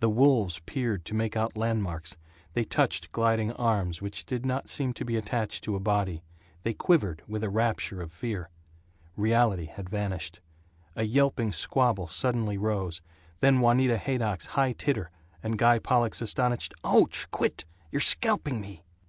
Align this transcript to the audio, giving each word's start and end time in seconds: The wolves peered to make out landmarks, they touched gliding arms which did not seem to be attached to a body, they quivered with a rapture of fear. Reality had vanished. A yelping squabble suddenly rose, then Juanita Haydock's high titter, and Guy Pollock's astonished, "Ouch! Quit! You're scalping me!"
The 0.00 0.10
wolves 0.10 0.58
peered 0.66 1.04
to 1.04 1.14
make 1.14 1.36
out 1.36 1.56
landmarks, 1.56 2.16
they 2.52 2.64
touched 2.64 3.12
gliding 3.12 3.52
arms 3.52 4.02
which 4.02 4.26
did 4.26 4.44
not 4.44 4.68
seem 4.68 4.92
to 4.94 5.04
be 5.04 5.14
attached 5.16 5.62
to 5.62 5.76
a 5.76 5.78
body, 5.78 6.24
they 6.64 6.74
quivered 6.74 7.22
with 7.28 7.44
a 7.44 7.48
rapture 7.48 8.02
of 8.02 8.10
fear. 8.10 8.50
Reality 9.16 9.66
had 9.66 9.88
vanished. 9.88 10.40
A 10.96 11.04
yelping 11.04 11.52
squabble 11.52 12.08
suddenly 12.08 12.58
rose, 12.58 13.02
then 13.38 13.60
Juanita 13.60 13.98
Haydock's 13.98 14.46
high 14.58 14.72
titter, 14.72 15.12
and 15.44 15.56
Guy 15.56 15.78
Pollock's 15.78 16.20
astonished, 16.20 16.74
"Ouch! 16.82 17.30
Quit! 17.30 17.64
You're 17.92 18.00
scalping 18.00 18.60
me!" 18.60 18.82